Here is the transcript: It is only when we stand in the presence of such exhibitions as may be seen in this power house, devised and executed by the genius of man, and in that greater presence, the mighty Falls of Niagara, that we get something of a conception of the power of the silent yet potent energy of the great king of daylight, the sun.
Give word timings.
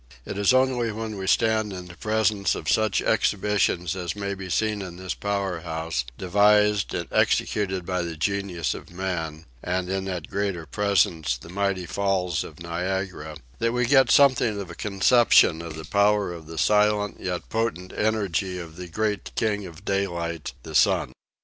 It 0.25 0.35
is 0.35 0.51
only 0.51 0.91
when 0.91 1.15
we 1.15 1.27
stand 1.27 1.71
in 1.71 1.85
the 1.85 1.95
presence 1.95 2.55
of 2.55 2.67
such 2.67 3.03
exhibitions 3.03 3.95
as 3.95 4.15
may 4.15 4.33
be 4.33 4.49
seen 4.49 4.81
in 4.81 4.97
this 4.97 5.13
power 5.13 5.59
house, 5.59 6.05
devised 6.17 6.95
and 6.95 7.07
executed 7.11 7.85
by 7.85 8.01
the 8.01 8.17
genius 8.17 8.73
of 8.73 8.89
man, 8.89 9.45
and 9.63 9.89
in 9.91 10.05
that 10.05 10.27
greater 10.31 10.65
presence, 10.65 11.37
the 11.37 11.49
mighty 11.49 11.85
Falls 11.85 12.43
of 12.43 12.59
Niagara, 12.59 13.37
that 13.59 13.73
we 13.73 13.85
get 13.85 14.09
something 14.09 14.59
of 14.59 14.71
a 14.71 14.75
conception 14.75 15.61
of 15.61 15.75
the 15.75 15.85
power 15.85 16.33
of 16.33 16.47
the 16.47 16.57
silent 16.57 17.19
yet 17.19 17.47
potent 17.49 17.93
energy 17.95 18.57
of 18.57 18.77
the 18.77 18.87
great 18.87 19.29
king 19.35 19.67
of 19.67 19.85
daylight, 19.85 20.53
the 20.63 20.73
sun. 20.73 21.11